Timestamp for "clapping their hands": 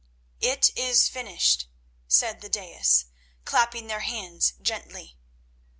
3.45-4.53